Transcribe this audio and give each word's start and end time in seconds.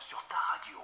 sur 0.00 0.18
ta 0.28 0.36
radio. 0.54 0.78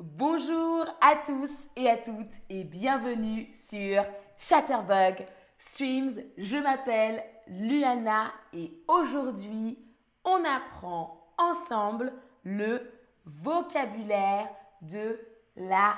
Bonjour 0.00 0.86
à 1.02 1.16
tous 1.26 1.68
et 1.76 1.90
à 1.90 1.98
toutes 1.98 2.32
et 2.48 2.64
bienvenue 2.64 3.52
sur 3.52 4.02
Chatterbug 4.38 5.26
Streams. 5.58 6.22
Je 6.38 6.56
m'appelle 6.56 7.22
Luana 7.48 8.32
et 8.54 8.72
aujourd'hui 8.88 9.78
on 10.24 10.42
apprend 10.44 11.28
ensemble 11.36 12.14
le 12.44 12.90
vocabulaire 13.26 14.48
de 14.80 15.20
la 15.56 15.96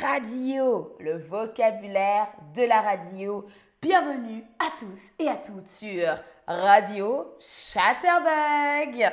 radio. 0.00 0.96
Le 0.98 1.18
vocabulaire 1.18 2.28
de 2.54 2.62
la 2.62 2.80
radio. 2.80 3.46
Bienvenue 3.84 4.42
à 4.58 4.70
tous 4.80 5.10
et 5.18 5.28
à 5.28 5.36
toutes 5.36 5.66
sur 5.66 6.18
Radio 6.46 7.36
Chatterbug. 7.38 9.12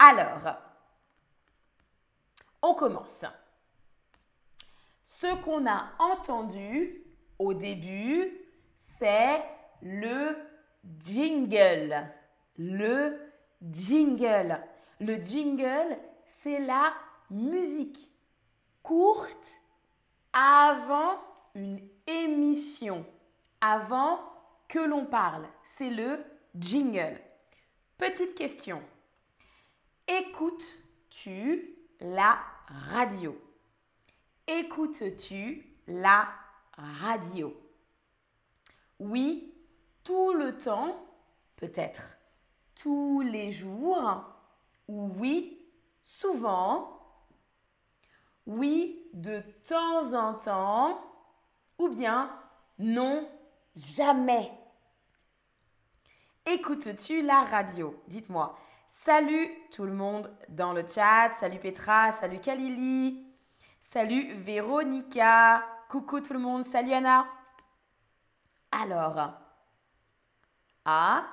Alors, 0.00 0.56
on 2.60 2.74
commence. 2.74 3.24
Ce 5.04 5.32
qu'on 5.44 5.64
a 5.64 5.92
entendu 6.00 7.04
au 7.38 7.54
début, 7.54 8.36
c'est 8.76 9.40
le 9.80 10.36
jingle. 10.98 12.08
Le 12.58 13.16
jingle. 13.70 14.58
Le 14.98 15.20
jingle, 15.20 15.98
c'est 16.26 16.58
la 16.58 16.92
musique 17.30 18.10
courte 18.82 19.62
avant 20.32 21.20
une 21.54 21.93
émission, 22.06 23.06
avant 23.60 24.20
que 24.68 24.78
l'on 24.78 25.06
parle. 25.06 25.46
C'est 25.64 25.90
le 25.90 26.24
jingle. 26.56 27.20
Petite 27.98 28.34
question. 28.34 28.82
Écoutes-tu 30.06 31.76
la 32.00 32.38
radio? 32.66 33.40
Écoutes-tu 34.46 35.78
la 35.86 36.28
radio? 36.76 37.56
Oui, 38.98 39.54
tout 40.02 40.32
le 40.34 40.56
temps, 40.56 41.06
peut-être 41.56 42.18
tous 42.74 43.22
les 43.22 43.50
jours, 43.50 44.24
ou 44.88 45.10
oui, 45.16 45.66
souvent, 46.02 47.00
oui, 48.46 49.08
de 49.14 49.40
temps 49.66 50.12
en 50.12 50.34
temps, 50.34 51.13
ou 51.78 51.88
bien 51.88 52.30
non, 52.78 53.28
jamais. 53.74 54.52
Écoutes-tu 56.46 57.22
la 57.22 57.42
radio? 57.42 58.02
Dites-moi. 58.08 58.56
Salut 58.88 59.48
tout 59.72 59.84
le 59.84 59.92
monde 59.92 60.30
dans 60.48 60.72
le 60.72 60.86
chat. 60.86 61.34
Salut 61.34 61.58
Petra, 61.58 62.12
salut 62.12 62.38
Kalili, 62.38 63.26
salut 63.80 64.34
Véronica. 64.34 65.64
Coucou 65.88 66.20
tout 66.20 66.32
le 66.32 66.38
monde, 66.38 66.64
salut 66.64 66.92
Anna. 66.92 67.26
Alors, 68.70 69.32
ah, 70.84 71.24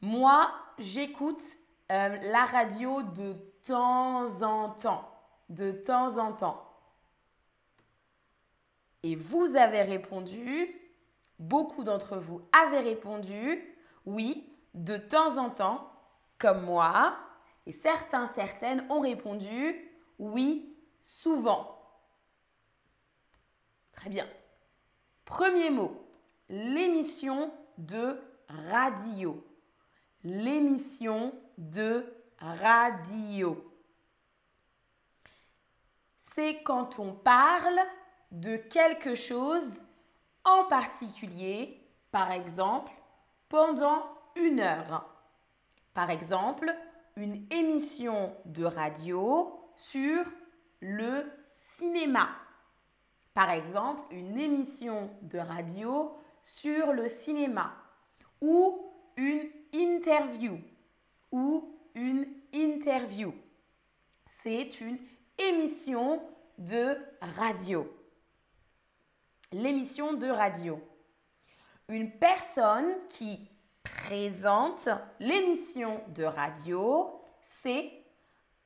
moi 0.00 0.52
j'écoute 0.78 1.42
euh, 1.90 2.16
la 2.22 2.44
radio 2.46 3.02
de 3.02 3.34
temps 3.62 4.42
en 4.42 4.70
temps 4.70 5.14
de 5.48 5.72
temps 5.72 6.18
en 6.18 6.32
temps. 6.32 6.62
Et 9.04 9.16
vous 9.16 9.54
avez 9.54 9.82
répondu, 9.82 10.74
beaucoup 11.38 11.84
d'entre 11.84 12.16
vous 12.16 12.40
avez 12.52 12.80
répondu, 12.80 13.62
oui, 14.06 14.50
de 14.72 14.96
temps 14.96 15.36
en 15.36 15.50
temps, 15.50 15.92
comme 16.38 16.64
moi. 16.64 17.14
Et 17.66 17.72
certains, 17.72 18.26
certaines 18.26 18.86
ont 18.90 19.00
répondu, 19.00 19.90
oui, 20.18 20.74
souvent. 21.02 21.78
Très 23.92 24.08
bien. 24.08 24.26
Premier 25.26 25.68
mot, 25.68 26.02
l'émission 26.48 27.52
de 27.76 28.18
radio. 28.48 29.46
L'émission 30.22 31.34
de 31.58 32.06
radio 32.38 33.70
c'est 36.24 36.62
quand 36.62 36.98
on 36.98 37.12
parle 37.12 37.78
de 38.34 38.56
quelque 38.56 39.14
chose 39.14 39.82
en 40.44 40.64
particulier, 40.64 41.80
par 42.10 42.32
exemple, 42.32 42.92
pendant 43.48 44.04
une 44.34 44.58
heure. 44.58 45.08
Par 45.94 46.10
exemple, 46.10 46.74
une 47.16 47.46
émission 47.50 48.34
de 48.44 48.64
radio 48.64 49.60
sur 49.76 50.24
le 50.80 51.24
cinéma. 51.52 52.28
Par 53.34 53.50
exemple, 53.50 54.02
une 54.10 54.38
émission 54.38 55.10
de 55.22 55.38
radio 55.38 56.12
sur 56.44 56.92
le 56.92 57.08
cinéma. 57.08 57.72
Ou 58.40 58.92
une 59.16 59.48
interview. 59.72 60.58
Ou 61.30 61.72
une 61.94 62.26
interview. 62.52 63.32
C'est 64.30 64.80
une 64.80 64.98
émission 65.38 66.20
de 66.58 66.96
radio. 67.20 67.88
L'émission 69.56 70.14
de 70.14 70.26
radio. 70.26 70.80
Une 71.88 72.10
personne 72.18 72.92
qui 73.08 73.48
présente 73.84 74.88
l'émission 75.20 76.00
de 76.08 76.24
radio, 76.24 77.20
c'est 77.40 77.88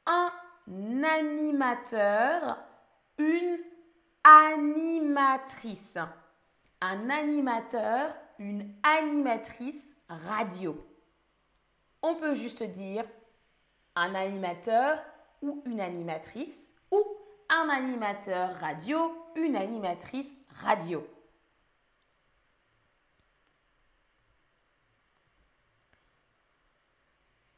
un 0.07 0.33
animateur, 1.05 2.57
une 3.19 3.59
animatrice. 4.25 5.99
Un 6.81 7.11
animateur, 7.11 8.15
une 8.39 8.73
animatrice 8.83 9.95
radio. 10.09 10.83
On 12.01 12.15
peut 12.15 12.33
juste 12.33 12.63
dire 12.63 13.05
un 13.95 14.15
animateur, 14.15 15.05
ou 15.43 15.63
une 15.67 15.83
animatrice 15.83 16.73
ou 16.91 17.05
un 17.51 17.69
animateur 17.69 18.55
radio, 18.55 19.13
une 19.37 19.55
animatrice 19.55 20.38
radio. 20.63 21.07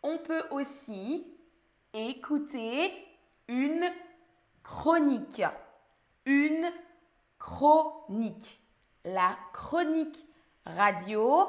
On 0.03 0.19
peut 0.19 0.45
aussi 0.51 1.27
écouter 1.93 2.93
une 3.49 3.91
chronique. 4.63 5.43
Une 6.25 6.71
chronique. 7.39 8.61
La 9.05 9.37
chronique 9.53 10.25
radio 10.65 11.49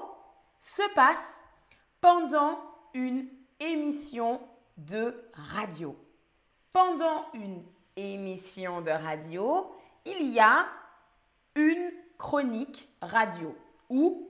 se 0.60 0.84
passe 0.94 1.44
pendant 2.00 2.60
une 2.94 3.28
émission 3.60 4.42
de 4.78 5.30
radio 5.34 5.96
pendant 6.72 7.26
une 7.34 7.64
émission 7.96 8.82
de 8.82 8.92
radio, 8.92 9.76
il 10.06 10.32
y 10.32 10.40
a 10.40 10.66
une 11.56 11.92
chronique 12.18 12.90
radio 13.02 13.56
ou 13.90 14.30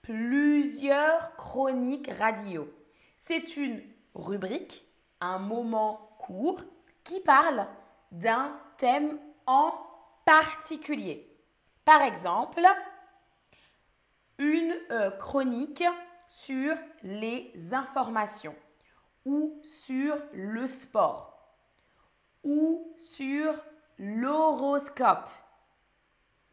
plusieurs 0.00 1.36
chroniques 1.36 2.10
radio. 2.18 2.68
C'est 3.16 3.56
une 3.56 3.82
rubrique, 4.14 4.84
un 5.20 5.38
moment 5.38 6.16
court 6.18 6.60
qui 7.04 7.20
parle 7.20 7.66
d'un 8.10 8.56
thème 8.76 9.18
en 9.46 9.72
particulier. 10.24 11.28
Par 11.84 12.02
exemple, 12.02 12.62
une 14.38 14.74
euh, 14.90 15.10
chronique 15.12 15.84
sur 16.28 16.76
les 17.02 17.52
informations 17.72 18.54
ou 19.24 19.60
sur 19.62 20.16
le 20.32 20.66
sport 20.66 21.32
ou 22.42 22.94
sur 22.96 23.54
l'horoscope. 23.98 25.28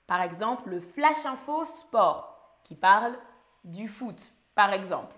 Par 0.09 0.23
exemple, 0.23 0.69
le 0.69 0.79
Flash 0.79 1.23
Info 1.23 1.65
Sport 1.65 2.59
qui 2.63 2.73
parle 2.73 3.15
du 3.63 3.87
foot, 3.87 4.19
par 4.55 4.73
exemple. 4.73 5.15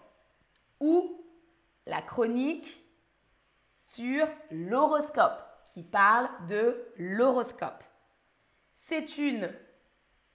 Ou 0.82 1.24
la 1.86 2.02
chronique 2.02 2.78
sur 3.80 4.28
l'horoscope 4.52 5.42
qui 5.74 5.84
parle 5.84 6.28
de 6.50 6.78
l'horoscope. 6.98 7.86
C'est 8.74 9.18
une 9.18 9.50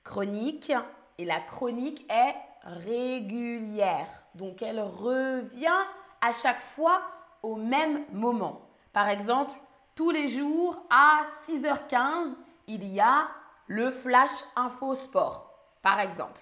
chronique 0.03 0.73
et 1.19 1.27
la 1.27 1.41
chronique 1.41 2.11
est 2.11 2.35
régulière. 2.63 4.09
Donc 4.35 4.63
elle 4.63 4.81
revient 4.81 5.85
à 6.23 6.33
chaque 6.33 6.61
fois 6.61 7.03
au 7.43 7.57
même 7.57 8.07
moment. 8.11 8.63
Par 8.95 9.11
exemple, 9.11 9.53
tous 9.95 10.13
les 10.13 10.29
jours 10.29 10.83
à 10.89 11.27
6h15, 11.45 12.35
il 12.69 12.87
y 12.87 13.01
a 13.01 13.29
le 13.67 13.91
flash 13.91 14.33
info 14.55 14.95
sport, 14.95 15.53
par 15.83 16.01
exemple. 16.01 16.41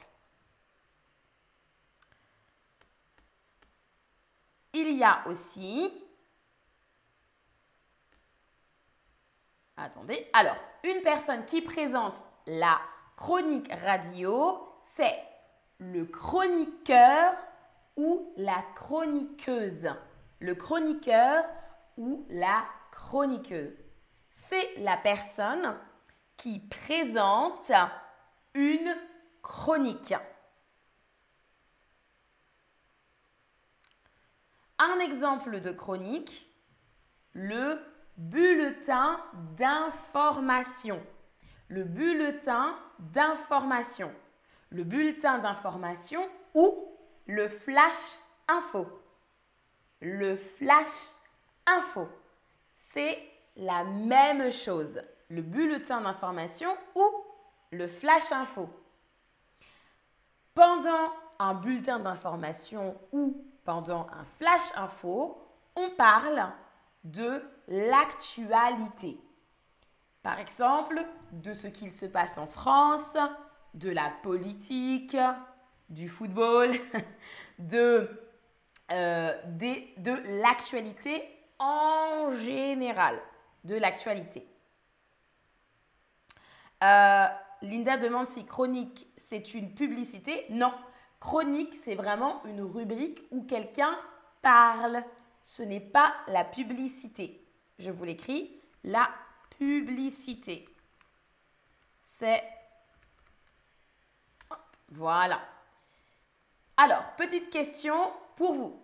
Il 4.73 4.97
y 4.97 5.05
a 5.05 5.23
aussi... 5.27 5.93
Attendez, 9.77 10.29
alors, 10.33 10.57
une 10.85 11.01
personne 11.01 11.45
qui 11.45 11.63
présente 11.63 12.23
la 12.47 12.81
chronique 13.17 13.73
radio, 13.73 14.69
c'est 14.83 15.17
le 15.79 16.05
chroniqueur 16.05 17.35
ou 17.97 18.33
la 18.37 18.63
chroniqueuse. 18.75 19.91
Le 20.41 20.55
chroniqueur 20.55 21.45
ou 21.97 22.27
la 22.29 22.65
chroniqueuse. 22.91 23.85
C'est 24.31 24.77
la 24.79 24.97
personne 24.97 25.77
qui 26.45 26.61
présente 26.61 27.73
une 28.53 28.95
chronique. 29.41 30.13
Un 34.79 34.99
exemple 34.99 35.61
de 35.61 35.71
chronique, 35.71 36.47
le 37.33 37.81
bulletin 38.19 39.19
d'information. 39.57 41.03
Le 41.69 41.85
bulletin 41.85 42.77
d'information. 42.99 44.13
Le 44.69 44.85
bulletin 44.85 45.39
d'information 45.39 46.29
ou 46.53 46.95
le 47.25 47.49
flash 47.49 48.19
info. 48.49 48.87
Le 50.03 50.37
flash 50.37 51.09
info. 51.65 52.07
C'est 52.77 53.19
la 53.57 53.85
même 53.85 54.53
chose. 54.53 55.01
Le 55.35 55.43
bulletin 55.43 56.01
d'information 56.03 56.77
ou 56.95 57.11
le 57.73 57.89
flash 57.89 58.31
info. 58.31 58.69
Pendant 60.55 61.13
un 61.41 61.55
bulletin 61.55 61.99
d'information 61.99 62.97
ou 63.11 63.45
pendant 63.65 64.07
un 64.13 64.23
flash 64.39 64.63
info, 64.77 65.45
on 65.75 65.91
parle 65.91 66.53
de 67.03 67.43
l'actualité. 67.67 69.19
Par 70.23 70.39
exemple, 70.39 71.05
de 71.33 71.53
ce 71.53 71.67
qu'il 71.67 71.91
se 71.91 72.07
passe 72.07 72.39
en 72.39 72.47
France, 72.47 73.17
de 73.75 73.91
la 73.91 74.11
politique, 74.23 75.17
du 75.89 76.09
football, 76.09 76.71
de, 77.59 78.09
euh, 78.93 79.33
de 79.47 80.41
l'actualité 80.41 81.29
en 81.59 82.31
général. 82.31 83.19
De 83.65 83.75
l'actualité. 83.75 84.47
Euh, 86.83 87.27
Linda 87.63 87.97
demande 87.97 88.29
si 88.29 88.45
chronique, 88.45 89.07
c'est 89.17 89.55
une 89.55 89.75
publicité. 89.75 90.47
Non, 90.51 90.75
chronique, 91.21 91.75
c'est 91.83 91.95
vraiment 91.95 92.45
une 92.45 92.63
rubrique 92.63 93.23
où 93.31 93.45
quelqu'un 93.45 93.99
parle. 94.43 95.03
Ce 95.45 95.63
n'est 95.63 95.81
pas 95.81 96.15
la 96.29 96.45
publicité. 96.45 97.47
Je 97.79 97.91
vous 97.91 98.05
l'écris. 98.05 98.61
La 98.83 99.09
publicité. 99.59 100.69
C'est... 102.03 102.43
Voilà. 104.89 105.41
Alors, 106.77 107.05
petite 107.17 107.51
question 107.51 108.13
pour 108.37 108.55
vous. 108.55 108.81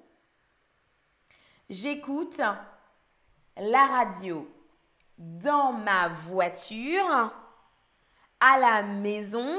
J'écoute 1.69 2.41
la 3.57 3.87
radio 3.87 4.49
dans 5.19 5.73
ma 5.73 6.09
voiture, 6.09 7.33
à 8.41 8.59
la 8.59 8.83
maison, 8.83 9.59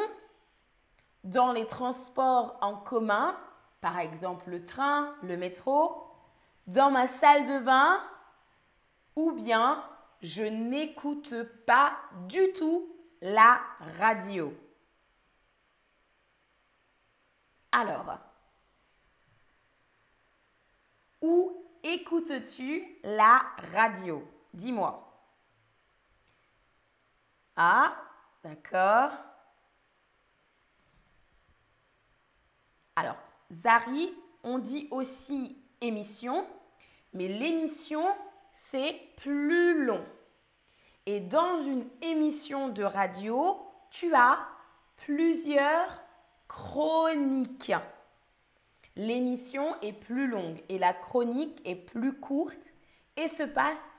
dans 1.23 1.51
les 1.51 1.67
transports 1.67 2.57
en 2.61 2.75
commun, 2.75 3.37
par 3.79 3.99
exemple 3.99 4.49
le 4.49 4.63
train, 4.63 5.15
le 5.23 5.37
métro, 5.37 6.07
dans 6.67 6.91
ma 6.91 7.07
salle 7.07 7.45
de 7.45 7.59
bain, 7.59 8.01
ou 9.15 9.31
bien 9.31 9.83
je 10.21 10.43
n'écoute 10.43 11.33
pas 11.65 11.97
du 12.27 12.53
tout 12.53 12.95
la 13.21 13.61
radio. 13.99 14.53
Alors, 17.71 18.17
où 21.21 21.65
écoutes-tu 21.83 22.99
la 23.03 23.43
radio? 23.73 24.27
Dis-moi. 24.53 25.07
Ah, 27.55 27.95
d'accord. 28.43 29.11
Alors, 32.95 33.17
Zari, 33.51 34.13
on 34.43 34.59
dit 34.59 34.87
aussi 34.91 35.57
émission, 35.81 36.45
mais 37.13 37.27
l'émission, 37.27 38.05
c'est 38.53 38.95
plus 39.17 39.85
long. 39.85 40.03
Et 41.05 41.19
dans 41.19 41.59
une 41.59 41.87
émission 42.01 42.69
de 42.69 42.83
radio, 42.83 43.59
tu 43.89 44.13
as 44.13 44.39
plusieurs 44.97 46.01
chroniques. 46.47 47.73
L'émission 48.95 49.79
est 49.81 49.93
plus 49.93 50.27
longue 50.27 50.61
et 50.69 50.77
la 50.77 50.93
chronique 50.93 51.61
est 51.65 51.75
plus 51.75 52.19
courte 52.19 52.73
et 53.15 53.27
se 53.27 53.43
passe 53.43 53.89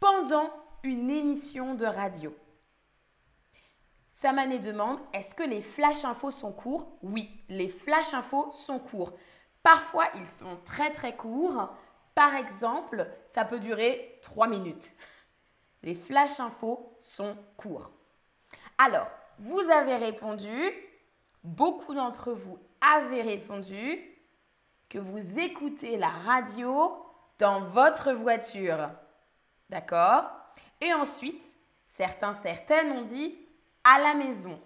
pendant 0.00 0.50
une 0.82 1.10
émission 1.10 1.74
de 1.74 1.84
radio. 1.84 2.34
Samané 4.20 4.58
demande 4.58 4.98
est-ce 5.12 5.32
que 5.32 5.44
les 5.44 5.60
flash 5.60 6.04
infos 6.04 6.32
sont 6.32 6.50
courts? 6.50 6.88
Oui, 7.02 7.30
les 7.48 7.68
flash 7.68 8.12
infos 8.14 8.50
sont 8.50 8.80
courts. 8.80 9.12
Parfois, 9.62 10.06
ils 10.16 10.26
sont 10.26 10.58
très 10.64 10.90
très 10.90 11.14
courts. 11.14 11.68
Par 12.16 12.34
exemple, 12.34 13.08
ça 13.28 13.44
peut 13.44 13.60
durer 13.60 14.18
3 14.22 14.48
minutes. 14.48 14.92
Les 15.84 15.94
flash 15.94 16.40
infos 16.40 16.98
sont 17.00 17.36
courts. 17.56 17.92
Alors, 18.76 19.06
vous 19.38 19.60
avez 19.70 19.94
répondu, 19.94 20.52
beaucoup 21.44 21.94
d'entre 21.94 22.32
vous 22.32 22.58
avez 22.80 23.22
répondu 23.22 24.00
que 24.88 24.98
vous 24.98 25.38
écoutez 25.38 25.96
la 25.96 26.08
radio 26.10 27.06
dans 27.38 27.60
votre 27.66 28.10
voiture. 28.14 28.90
D'accord? 29.70 30.28
Et 30.80 30.92
ensuite, 30.92 31.44
certains, 31.86 32.34
certaines 32.34 32.90
ont 32.90 33.02
dit 33.02 33.38
à 33.88 33.98
la 33.98 34.14
maison. 34.14 34.60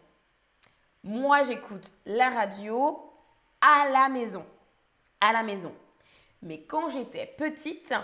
Moi, 1.05 1.45
j'écoute 1.45 1.93
la 2.07 2.31
radio 2.31 3.13
à 3.61 3.89
la 3.89 4.09
maison. 4.09 4.45
À 5.21 5.33
la 5.33 5.43
maison. 5.45 5.73
Mais 6.43 6.63
quand 6.63 6.89
j'étais 6.89 7.27
petite, 7.27 7.95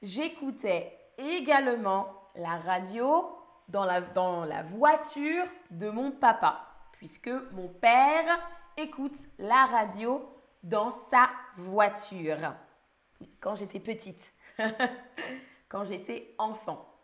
j'écoutais 0.00 0.98
également 1.18 2.08
la 2.36 2.56
radio 2.56 3.28
dans 3.68 3.84
la, 3.84 4.00
dans 4.00 4.44
la 4.44 4.62
voiture 4.62 5.44
de 5.70 5.90
mon 5.90 6.10
papa, 6.12 6.66
puisque 6.92 7.30
mon 7.52 7.68
père 7.68 8.38
écoute 8.78 9.16
la 9.38 9.66
radio 9.66 10.26
dans 10.62 10.90
sa 10.90 11.28
voiture. 11.56 12.54
Quand 13.40 13.56
j'étais 13.56 13.80
petite, 13.80 14.32
quand 15.68 15.84
j'étais 15.84 16.34
enfant. 16.38 16.95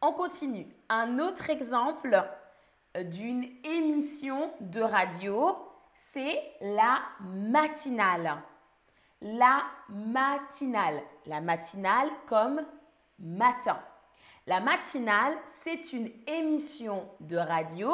On 0.00 0.12
continue. 0.12 0.66
Un 0.88 1.18
autre 1.18 1.50
exemple 1.50 2.24
euh, 2.96 3.02
d'une 3.02 3.44
émission 3.64 4.52
de 4.60 4.80
radio, 4.80 5.56
c'est 5.94 6.40
la 6.60 7.00
matinale. 7.20 8.40
La 9.20 9.64
matinale. 9.88 11.02
La 11.26 11.40
matinale 11.40 12.08
comme 12.26 12.60
matin. 13.18 13.80
La 14.46 14.60
matinale, 14.60 15.36
c'est 15.48 15.92
une 15.92 16.10
émission 16.28 17.08
de 17.18 17.36
radio 17.36 17.92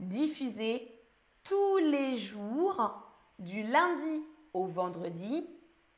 diffusée 0.00 0.90
tous 1.44 1.78
les 1.78 2.16
jours 2.16 2.92
du 3.38 3.62
lundi 3.62 4.22
au 4.54 4.66
vendredi 4.66 5.48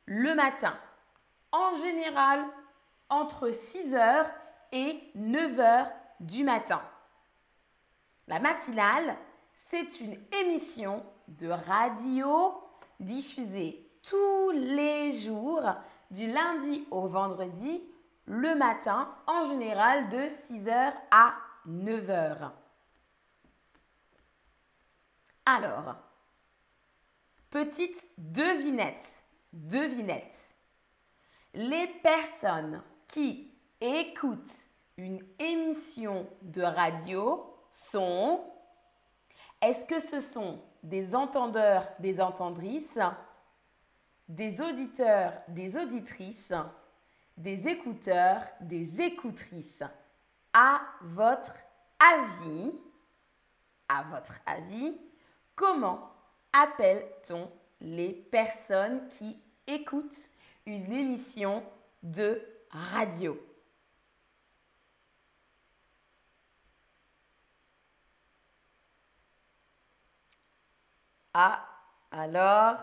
le 0.05 0.35
matin. 0.35 0.77
En 1.51 1.73
général, 1.73 2.45
entre 3.09 3.49
6h 3.49 4.27
et 4.71 4.99
9h 5.15 5.91
du 6.19 6.43
matin. 6.43 6.81
La 8.27 8.39
matinale, 8.39 9.15
c'est 9.53 9.99
une 9.99 10.17
émission 10.31 11.05
de 11.27 11.49
radio 11.49 12.53
diffusée 12.99 13.89
tous 14.03 14.51
les 14.51 15.11
jours 15.11 15.63
du 16.11 16.27
lundi 16.27 16.87
au 16.91 17.07
vendredi 17.07 17.83
le 18.25 18.55
matin, 18.55 19.09
en 19.25 19.45
général 19.45 20.09
de 20.09 20.27
6h 20.27 20.93
à 21.11 21.33
9h. 21.65 22.51
Alors, 25.45 25.95
petite 27.49 28.05
devinette, 28.17 29.23
devinette. 29.53 30.35
Les 31.53 31.87
personnes 32.03 32.83
qui 33.07 33.56
écoutent 33.81 34.69
une 34.97 35.23
émission 35.39 36.27
de 36.41 36.61
radio 36.61 37.53
sont... 37.71 38.43
Est-ce 39.61 39.85
que 39.85 39.99
ce 39.99 40.19
sont 40.19 40.61
des 40.83 41.15
entendeurs, 41.15 41.87
des 41.99 42.21
entendrices 42.21 42.99
des 44.27 44.59
auditeurs, 44.61 45.33
des 45.47 45.77
auditrices, 45.77 46.53
des 47.37 47.67
écouteurs, 47.67 48.43
des 48.61 49.01
écoutrices? 49.01 49.83
À 50.53 50.81
votre 51.01 51.55
avis, 51.99 52.81
à 53.87 54.03
votre 54.03 54.39
avis, 54.45 54.99
comment 55.55 56.11
appelle-t-on 56.53 57.49
les 57.81 58.11
personnes 58.11 59.07
qui 59.07 59.39
écoutent 59.67 60.29
une 60.65 60.91
émission 60.91 61.63
de 62.03 62.41
radio? 62.69 63.39
Ah, 71.33 71.63
alors? 72.11 72.77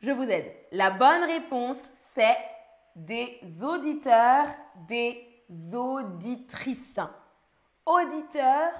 Je 0.00 0.10
vous 0.10 0.28
aide. 0.28 0.52
La 0.72 0.90
bonne 0.90 1.24
réponse, 1.24 1.80
c'est 2.14 2.36
des 2.96 3.62
auditeurs, 3.62 4.48
des 4.88 5.46
auditrices. 5.74 6.98
Auditeurs, 7.86 8.72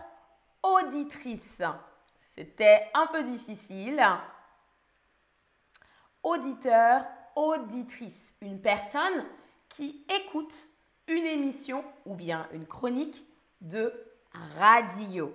auditrices. 0.62 1.62
C'était 2.20 2.90
un 2.94 3.06
peu 3.06 3.22
difficile. 3.22 4.04
Auditeur, 6.22 7.04
auditrice. 7.36 8.34
Une 8.40 8.60
personne 8.60 9.24
qui 9.74 10.04
écoute 10.08 10.54
une 11.08 11.24
émission 11.24 11.84
ou 12.04 12.14
bien 12.14 12.48
une 12.52 12.66
chronique 12.66 13.24
de 13.60 13.92
radio. 14.32 15.34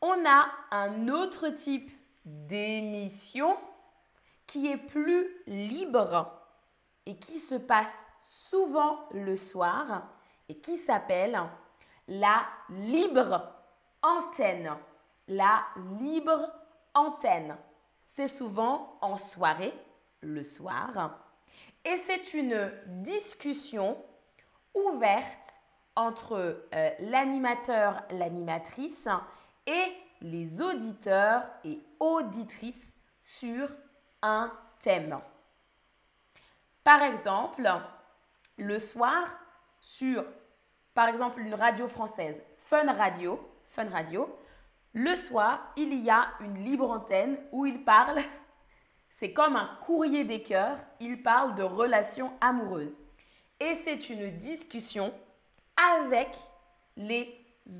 On 0.00 0.24
a 0.26 0.46
un 0.70 1.08
autre 1.08 1.48
type 1.48 1.90
d'émission 2.24 3.56
qui 4.46 4.68
est 4.68 4.76
plus 4.76 5.28
libre 5.46 6.30
et 7.06 7.16
qui 7.16 7.38
se 7.38 7.54
passe 7.54 8.06
souvent 8.22 9.08
le 9.12 9.36
soir 9.36 10.08
et 10.48 10.58
qui 10.58 10.76
s'appelle 10.76 11.40
la 12.08 12.46
libre 12.68 13.52
antenne. 14.02 14.76
La 15.28 15.64
libre 16.00 16.52
antenne. 16.94 17.56
C'est 18.04 18.28
souvent 18.28 18.98
en 19.00 19.16
soirée, 19.16 19.74
le 20.20 20.44
soir, 20.44 21.25
et 21.84 21.96
c'est 21.96 22.34
une 22.34 22.70
discussion 22.86 23.96
ouverte 24.74 25.52
entre 25.94 26.66
euh, 26.74 26.90
l'animateur, 27.00 28.02
l'animatrice 28.10 29.08
et 29.66 29.92
les 30.20 30.60
auditeurs 30.60 31.44
et 31.64 31.80
auditrices 31.98 32.94
sur 33.22 33.68
un 34.22 34.52
thème. 34.78 35.18
Par 36.84 37.02
exemple, 37.02 37.68
le 38.58 38.78
soir, 38.78 39.38
sur, 39.80 40.24
par 40.94 41.08
exemple, 41.08 41.40
une 41.40 41.54
radio 41.54 41.88
française, 41.88 42.42
Fun 42.58 42.92
Radio, 42.92 43.40
Fun 43.66 43.88
Radio, 43.90 44.28
le 44.92 45.14
soir, 45.14 45.72
il 45.76 45.94
y 46.02 46.10
a 46.10 46.28
une 46.40 46.64
libre 46.64 46.90
antenne 46.90 47.38
où 47.52 47.66
il 47.66 47.84
parle, 47.84 48.18
c'est 49.18 49.32
comme 49.32 49.56
un 49.56 49.70
courrier 49.80 50.24
des 50.24 50.42
cœurs, 50.42 50.76
il 51.00 51.22
parle 51.22 51.54
de 51.54 51.62
relations 51.62 52.34
amoureuses. 52.42 53.02
Et 53.58 53.72
c'est 53.72 54.10
une 54.10 54.36
discussion 54.36 55.10
avec 55.94 56.36
les 56.98 57.34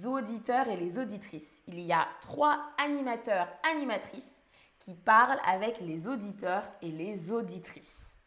auditeurs 0.06 0.66
et 0.68 0.78
les 0.78 0.98
auditrices. 0.98 1.60
Il 1.66 1.78
y 1.78 1.92
a 1.92 2.08
trois 2.22 2.58
animateurs, 2.82 3.48
animatrices 3.70 4.42
qui 4.78 4.94
parlent 4.94 5.38
avec 5.44 5.78
les 5.82 6.08
auditeurs 6.08 6.64
et 6.80 6.90
les 6.90 7.30
auditrices. 7.30 8.18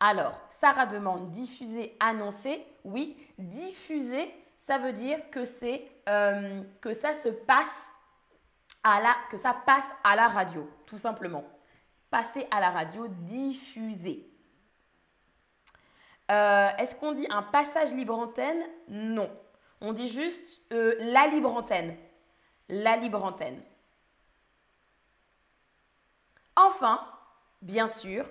Alors, 0.00 0.40
Sarah 0.48 0.86
demande 0.86 1.30
diffuser, 1.32 1.98
annoncer. 2.00 2.64
Oui, 2.82 3.18
diffuser, 3.36 4.34
ça 4.56 4.78
veut 4.78 4.94
dire 4.94 5.18
que 5.30 5.44
c'est 5.44 5.86
euh, 6.08 6.62
que 6.80 6.94
ça 6.94 7.12
se 7.12 7.28
passe 7.28 7.98
à 8.82 9.02
la 9.02 9.14
que 9.30 9.36
ça 9.36 9.52
passe 9.52 9.92
à 10.02 10.16
la 10.16 10.28
radio, 10.28 10.66
tout 10.86 10.96
simplement. 10.96 11.44
Passer 12.10 12.46
à 12.50 12.60
la 12.60 12.70
radio, 12.70 13.06
diffuser. 13.08 14.28
Euh, 16.30 16.68
est-ce 16.78 16.94
qu'on 16.94 17.12
dit 17.12 17.26
un 17.30 17.42
passage 17.42 17.92
libre 17.94 18.18
antenne? 18.18 18.62
Non. 18.88 19.30
On 19.80 19.92
dit 19.92 20.08
juste 20.08 20.60
euh, 20.72 20.94
la 20.98 21.26
libre 21.26 21.52
antenne. 21.52 21.96
La 22.68 22.96
libre 22.96 23.22
antenne. 23.22 23.60
Enfin, 26.56 27.00
bien 27.62 27.86
sûr, 27.86 28.28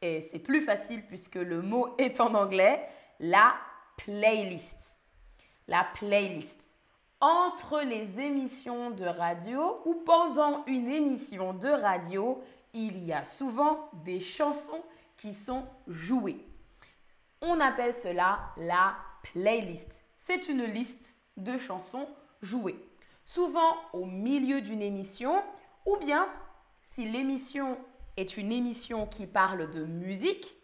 et 0.00 0.20
c'est 0.20 0.38
plus 0.38 0.60
facile 0.60 1.04
puisque 1.06 1.34
le 1.34 1.60
mot 1.60 1.94
est 1.98 2.20
en 2.20 2.34
anglais, 2.34 2.88
la 3.18 3.56
playlist. 3.96 4.98
La 5.66 5.84
playlist. 5.94 6.76
Entre 7.20 7.80
les 7.80 8.20
émissions 8.20 8.90
de 8.90 9.04
radio 9.04 9.80
ou 9.84 9.94
pendant 10.06 10.64
une 10.66 10.88
émission 10.88 11.52
de 11.52 11.68
radio, 11.68 12.40
il 12.74 13.04
y 13.04 13.12
a 13.12 13.24
souvent 13.24 13.90
des 14.04 14.20
chansons 14.20 14.82
qui 15.16 15.32
sont 15.32 15.66
jouées. 15.86 16.44
On 17.40 17.60
appelle 17.60 17.94
cela 17.94 18.40
la 18.56 18.96
playlist 19.22 20.04
c'est 20.28 20.48
une 20.48 20.64
liste 20.64 21.16
de 21.38 21.56
chansons 21.56 22.06
jouées. 22.42 22.78
Souvent 23.24 23.76
au 23.94 24.04
milieu 24.04 24.60
d'une 24.60 24.82
émission, 24.82 25.42
ou 25.86 25.96
bien 25.96 26.28
si 26.82 27.08
l'émission 27.08 27.78
est 28.18 28.36
une 28.36 28.52
émission 28.52 29.06
qui 29.06 29.26
parle 29.26 29.70
de 29.70 29.84
musique, 29.84 30.54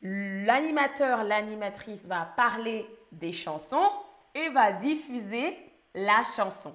l'animateur, 0.00 1.22
l'animatrice 1.22 2.06
va 2.06 2.24
parler 2.24 2.86
des 3.12 3.32
chansons 3.32 3.90
et 4.34 4.48
va 4.48 4.72
diffuser 4.72 5.54
la 5.94 6.24
chanson. 6.34 6.74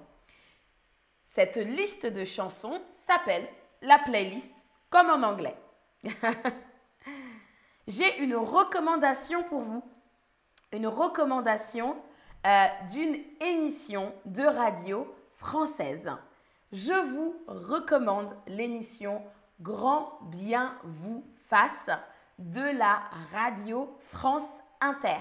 Cette 1.26 1.56
liste 1.56 2.06
de 2.06 2.24
chansons 2.24 2.80
s'appelle 2.94 3.48
la 3.82 3.98
playlist, 3.98 4.66
comme 4.90 5.10
en 5.10 5.22
anglais. 5.22 5.56
J'ai 7.86 8.18
une 8.20 8.36
recommandation 8.36 9.42
pour 9.44 9.60
vous 9.60 9.82
une 10.72 10.86
recommandation 10.86 11.96
euh, 12.46 12.66
d'une 12.92 13.16
émission 13.40 14.12
de 14.24 14.42
radio 14.42 15.12
française. 15.36 16.10
Je 16.72 16.92
vous 16.92 17.34
recommande 17.46 18.34
l'émission 18.46 19.22
Grand 19.60 20.18
bien 20.22 20.78
vous 20.84 21.24
fasse 21.48 21.90
de 22.38 22.60
la 22.78 23.00
radio 23.32 23.96
France 24.00 24.60
Inter. 24.80 25.18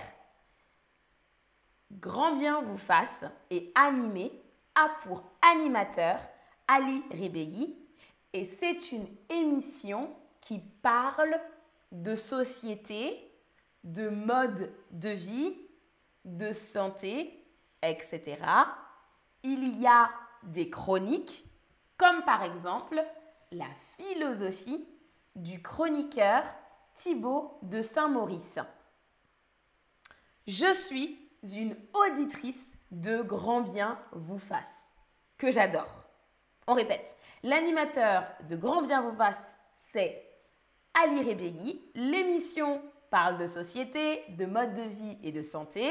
Grand 1.91 2.33
bien 2.35 2.61
vous 2.61 2.77
fasse 2.77 3.25
est 3.49 3.71
animé, 3.75 4.31
a 4.75 4.89
pour 5.03 5.23
animateur 5.41 6.19
Ali 6.67 7.03
Ribéi 7.09 7.75
et 8.33 8.45
c'est 8.45 8.91
une 8.91 9.07
émission 9.29 10.09
qui 10.41 10.59
parle 10.81 11.39
de 11.91 12.15
société, 12.15 13.31
de 13.83 14.09
mode 14.09 14.71
de 14.91 15.09
vie, 15.09 15.57
de 16.25 16.51
santé, 16.51 17.43
etc. 17.81 18.37
Il 19.43 19.79
y 19.79 19.87
a 19.87 20.09
des 20.43 20.69
chroniques, 20.69 21.45
comme 21.97 22.23
par 22.23 22.43
exemple 22.43 23.03
la 23.51 23.69
philosophie 23.97 24.87
du 25.35 25.61
chroniqueur 25.61 26.43
Thibaut 26.93 27.59
de 27.61 27.81
Saint-Maurice. 27.81 28.59
Je 30.47 30.71
suis 30.73 31.19
une 31.43 31.77
auditrice 31.93 32.77
de 32.91 33.21
Grand 33.21 33.61
Bien 33.61 33.99
vous 34.13 34.39
fasse, 34.39 34.91
que 35.37 35.51
j'adore. 35.51 36.06
On 36.69 36.73
répète, 36.73 37.15
l'animateur 37.43 38.25
de 38.49 38.57
Grand 38.57 38.81
Bien 38.81 39.01
vous 39.01 39.15
fasse, 39.15 39.57
c'est 39.77 40.21
Ali 40.93 41.21
Rébelli. 41.21 41.81
L'émission 41.95 42.81
parle 43.09 43.37
de 43.37 43.47
société, 43.47 44.25
de 44.37 44.45
mode 44.45 44.75
de 44.75 44.81
vie 44.81 45.17
et 45.23 45.31
de 45.31 45.41
santé. 45.41 45.89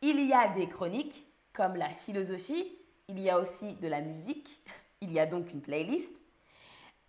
Il 0.00 0.24
y 0.26 0.32
a 0.32 0.48
des 0.48 0.68
chroniques 0.68 1.26
comme 1.52 1.76
la 1.76 1.90
philosophie, 1.90 2.66
il 3.08 3.20
y 3.20 3.28
a 3.28 3.38
aussi 3.38 3.74
de 3.74 3.88
la 3.88 4.00
musique, 4.00 4.48
il 5.02 5.12
y 5.12 5.20
a 5.20 5.26
donc 5.26 5.52
une 5.52 5.60
playlist. 5.60 6.16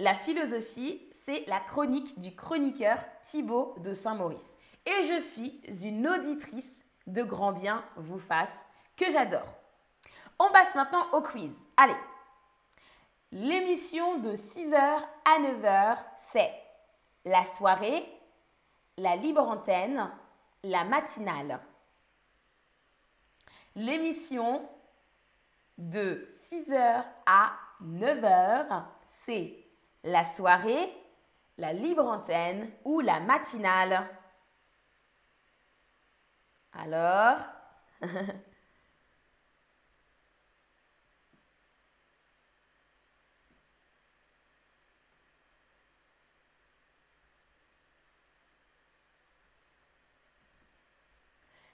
La 0.02 0.14
philosophie, 0.14 1.02
c'est 1.26 1.46
la 1.48 1.62
chronique 1.62 2.20
du 2.20 2.36
chroniqueur 2.36 2.98
Thibaut 3.22 3.74
de 3.78 3.94
Saint-Maurice. 3.94 4.58
Et 4.86 5.04
je 5.04 5.22
suis 5.22 5.62
une 5.82 6.06
auditrice 6.06 6.84
de 7.08 7.24
grand 7.24 7.54
bien 7.54 7.86
vous 7.96 8.20
fasse 8.20 8.68
que 8.98 9.10
j'adore. 9.10 9.48
On 10.40 10.52
passe 10.52 10.76
maintenant 10.76 11.06
au 11.14 11.22
quiz. 11.22 11.64
Allez. 11.78 11.96
L'émission 13.34 14.20
de 14.20 14.36
6h 14.36 14.76
à 14.76 15.40
9h, 15.42 15.98
c'est 16.18 16.54
la 17.26 17.44
soirée 17.46 18.06
la 18.98 19.16
libre 19.16 19.42
antenne, 19.42 20.10
la 20.64 20.84
matinale. 20.84 21.60
L'émission 23.76 24.68
de 25.78 26.30
6h 26.32 27.04
à 27.26 27.54
9h, 27.84 28.84
c'est 29.10 29.66
la 30.04 30.24
soirée, 30.26 30.96
la 31.58 31.74
libre 31.74 32.06
antenne 32.06 32.72
ou 32.86 33.00
la 33.00 33.20
matinale. 33.20 34.08
Alors 36.74 37.40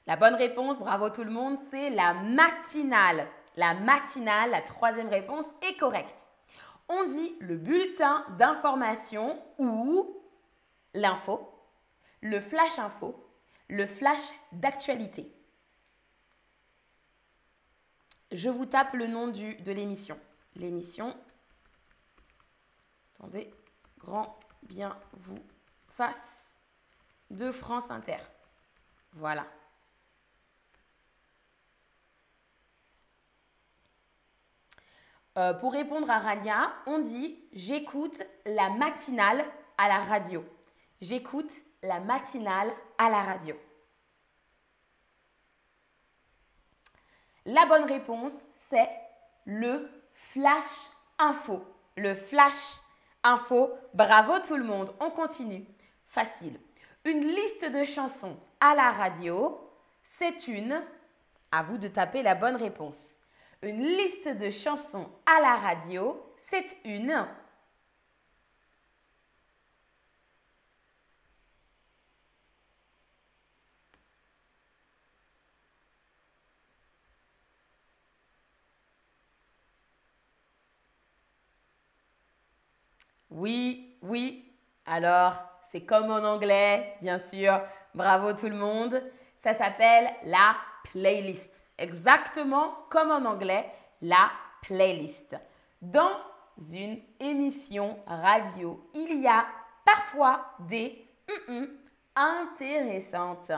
La 0.10 0.16
bonne 0.16 0.34
réponse, 0.34 0.80
bravo 0.80 1.12
tout 1.12 1.24
le 1.24 1.30
monde, 1.30 1.60
c'est 1.70 1.92
la 1.92 2.16
matinale. 2.16 3.28
La 3.56 3.75
matinale, 3.75 4.50
la 4.50 4.63
troisième 4.63 5.08
réponse 5.08 5.46
est 5.62 5.78
correcte. 5.78 6.32
On 6.88 7.06
dit 7.06 7.36
le 7.39 7.58
bulletin 7.58 8.25
d'information 8.39 9.39
ou 9.60 10.20
l'info, 10.96 11.54
le 12.22 12.39
flash 12.39 12.80
info, 12.80 13.24
le 13.68 13.86
flash 13.86 14.18
d'actualité. 14.51 15.32
Je 18.32 18.50
vous 18.50 18.66
tape 18.66 18.94
le 18.94 19.06
nom 19.06 19.28
de 19.28 19.72
l'émission. 19.72 20.20
L'émission, 20.56 21.16
attendez, 23.13 23.54
grand 24.00 24.39
bien 24.63 24.98
vous 25.13 25.38
fasse 25.88 26.58
de 27.30 27.51
France 27.51 27.92
Inter. 27.92 28.18
Voilà. 29.13 29.46
Euh, 35.39 35.53
pour 35.53 35.72
répondre 35.72 36.10
à 36.10 36.19
Rania, 36.19 36.74
on 36.86 37.00
dit 37.00 37.39
j'écoute 37.53 38.22
la 38.46 38.69
matinale 38.72 39.46
à 39.77 39.88
la 39.88 40.00
radio. 40.00 40.43
J'écoute 41.00 41.51
la 41.81 42.01
matinale 42.01 42.69
à 42.98 43.10
la 43.10 43.24
radio. 43.24 43.55
La 47.46 47.65
bonne 47.67 47.86
réponse, 47.86 48.41
c'est 48.51 48.89
le 49.46 49.89
flash 50.13 50.89
info. 51.17 51.63
Le 51.96 52.15
flash 52.15 52.81
info. 53.24 53.72
Bravo 53.93 54.39
tout 54.39 54.58
le 54.58 54.65
monde. 54.65 54.93
On 55.00 55.10
continue. 55.10 55.65
Facile. 56.05 56.60
Une 57.05 57.25
liste 57.25 57.63
de 57.63 57.86
chansons 57.86 58.38
à 58.60 58.75
la 58.75 58.91
radio, 58.91 59.58
c'est 60.03 60.50
une. 60.50 60.81
À 61.53 61.62
vous 61.62 61.77
de 61.77 61.88
taper 61.88 62.24
la 62.24 62.36
bonne 62.36 62.58
réponse. 62.58 63.18
Une 63.62 63.84
liste 63.84 64.30
de 64.30 64.50
chansons 64.51 65.10
à 65.25 65.42
la 65.42 65.56
radio, 65.58 66.18
c'est 66.38 66.78
une. 66.86 67.28
Oui, 83.30 83.98
oui. 84.01 84.46
Alors, 84.86 85.34
c'est 85.70 85.82
comme 85.82 86.12
en 86.12 86.24
anglais, 86.24 86.96
bien 87.01 87.20
sûr. 87.20 87.62
Bravo 87.94 88.34
tout 88.34 88.48
le 88.50 88.56
monde. 88.56 89.04
Ça 89.38 89.54
s'appelle 89.54 90.10
la 90.24 90.56
playlist 90.91 91.71
exactement 91.78 92.75
comme 92.89 93.12
en 93.12 93.25
anglais, 93.25 93.71
la 94.02 94.32
playlist. 94.62 95.36
Dans 95.82 96.17
une 96.73 96.99
émission 97.19 97.97
radio, 98.06 98.89
il 98.93 99.21
y 99.21 99.28
a 99.28 99.45
parfois 99.86 100.45
des 100.60 101.06
intéressantes. 102.15 103.52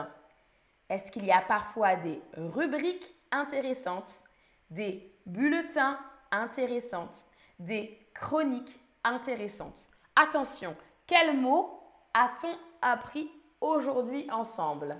Est-ce 0.88 1.10
qu'il 1.10 1.24
y 1.24 1.32
a 1.32 1.40
parfois 1.40 1.96
des 1.96 2.20
rubriques 2.36 3.14
intéressantes, 3.30 4.22
des 4.70 5.12
bulletins 5.26 5.98
intéressantes, 6.30 7.24
des 7.58 7.98
chroniques 8.14 8.78
intéressantes? 9.02 9.86
Attention, 10.14 10.76
quel 11.06 11.36
mot 11.36 11.80
a-t-on 12.14 12.56
appris 12.82 13.30
aujourd'hui 13.60 14.30
ensemble? 14.30 14.96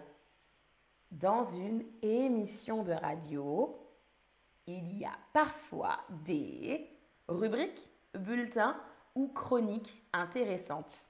Dans 1.13 1.45
une 1.45 1.85
émission 2.01 2.83
de 2.83 2.93
radio, 2.93 3.79
il 4.67 4.99
y 4.99 5.05
a 5.05 5.17
parfois 5.33 5.99
des 6.25 6.89
rubriques, 7.29 7.89
bulletins 8.15 8.77
ou 9.15 9.29
chroniques 9.29 10.03
intéressantes. 10.13 11.07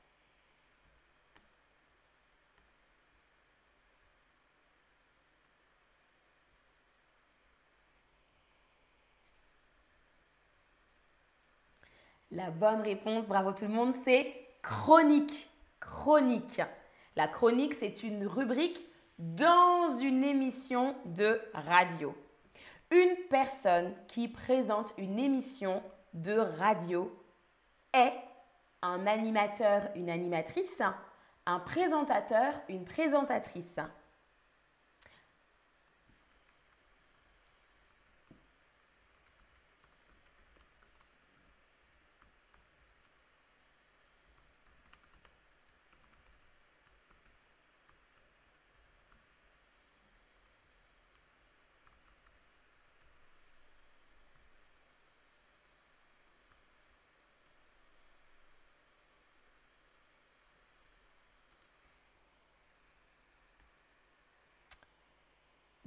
La 12.32 12.50
bonne 12.50 12.80
réponse, 12.80 13.28
bravo 13.28 13.52
tout 13.52 13.66
le 13.66 13.70
monde, 13.70 13.94
c'est 14.04 14.34
chronique. 14.62 15.48
Chronique. 15.80 16.62
La 17.14 17.28
chronique, 17.28 17.74
c'est 17.74 18.02
une 18.02 18.26
rubrique 18.26 18.80
dans 19.22 19.87
une 20.00 20.24
émission 20.24 20.96
de 21.04 21.40
radio. 21.54 22.12
Une 22.90 23.14
personne 23.30 23.94
qui 24.08 24.26
présente 24.26 24.92
une 24.98 25.16
émission 25.16 25.80
de 26.12 26.32
radio 26.32 27.08
est 27.94 28.14
un 28.82 29.06
animateur, 29.06 29.82
une 29.94 30.11
animatrice, 30.11 30.82
un 31.46 31.61
présentateur, 31.61 32.52
une 32.68 32.85
présentatrice. 32.85 33.76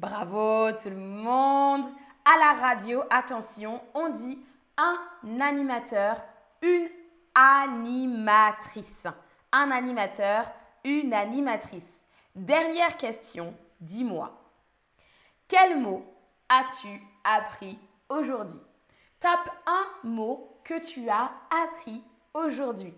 Bravo 0.05 0.71
tout 0.73 0.91
le 0.91 0.97
monde. 0.97 1.83
À 2.25 2.37
la 2.37 2.61
radio, 2.61 3.01
attention, 3.09 3.81
on 3.95 4.09
dit 4.09 4.37
un 4.77 4.99
animateur, 5.41 6.21
une 6.61 6.87
animatrice. 7.33 9.07
Un 9.51 9.71
animateur, 9.71 10.51
une 10.83 11.11
animatrice. 11.11 12.03
Dernière 12.35 12.97
question, 12.97 13.55
dis-moi. 13.81 14.31
Quel 15.47 15.81
mot 15.81 16.05
as-tu 16.49 17.01
appris 17.23 17.79
aujourd'hui? 18.07 18.61
Tape 19.17 19.49
un 19.65 20.07
mot 20.07 20.59
que 20.63 20.85
tu 20.85 21.09
as 21.09 21.31
appris 21.49 22.03
aujourd'hui. 22.35 22.93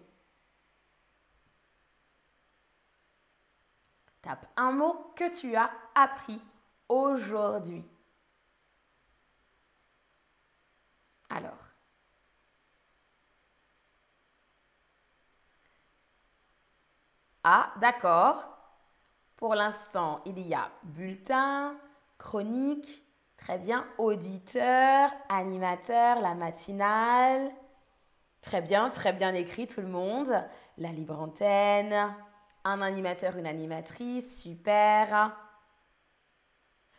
Tape 4.22 4.46
un 4.58 4.74
mot 4.74 5.13
que 5.15 5.34
tu 5.39 5.56
as 5.56 5.72
appris 5.96 6.41
aujourd'hui. 6.89 7.84
Alors, 11.30 11.58
ah, 17.43 17.71
d'accord. 17.80 18.54
Pour 19.38 19.56
l'instant, 19.56 20.21
il 20.26 20.39
y 20.39 20.54
a 20.56 20.71
bulletin, 20.84 21.76
chronique, 22.17 23.04
très 23.38 23.58
bien, 23.60 23.86
auditeur, 23.97 25.12
animateur, 25.30 26.21
la 26.21 26.36
matinale. 26.36 27.52
Très 28.41 28.62
bien, 28.62 28.89
très 28.89 29.13
bien 29.13 29.34
écrit 29.34 29.67
tout 29.67 29.82
le 29.82 29.88
monde. 29.88 30.34
La 30.78 30.89
libre 30.91 31.19
antenne, 31.19 32.15
un 32.63 32.82
animateur, 32.82 33.38
une 33.38 33.47
animatrice, 33.47 34.41
super. 34.41 35.36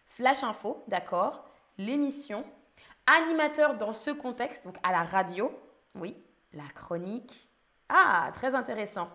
Flash 0.09 0.43
info, 0.43 0.83
d'accord. 0.89 1.45
L'émission. 1.79 2.45
Animateur 3.07 3.77
dans 3.77 3.93
ce 3.93 4.11
contexte, 4.11 4.65
donc 4.65 4.77
à 4.83 4.93
la 4.93 5.03
radio. 5.03 5.51
Oui, 5.95 6.17
la 6.53 6.69
chronique. 6.75 7.49
Ah, 7.89 8.31
très 8.35 8.55
intéressant. 8.55 9.09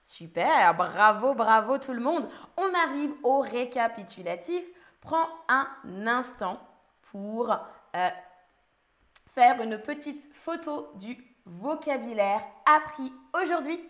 Super, 0.00 0.74
bravo, 0.74 1.34
bravo 1.34 1.78
tout 1.78 1.92
le 1.92 2.00
monde. 2.00 2.28
On 2.56 2.72
arrive 2.74 3.12
au 3.22 3.40
récapitulatif. 3.40 4.64
Prends 5.00 5.28
un 5.48 5.68
instant 6.06 6.60
pour 7.10 7.50
euh, 7.50 8.08
faire 9.26 9.60
une 9.60 9.78
petite 9.78 10.28
photo 10.32 10.90
du 10.94 11.18
vocabulaire 11.44 12.42
appris 12.66 13.12
aujourd'hui. 13.34 13.80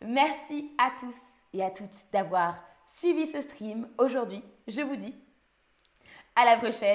Merci 0.00 0.72
à 0.78 0.90
tous 0.98 1.16
et 1.52 1.62
à 1.62 1.70
toutes 1.70 2.10
d'avoir 2.12 2.62
suivi 2.86 3.26
ce 3.26 3.40
stream 3.40 3.88
aujourd'hui. 3.98 4.42
Je 4.66 4.82
vous 4.82 4.96
dis 4.96 5.14
à 6.36 6.44
la 6.44 6.56
prochaine. 6.56 6.90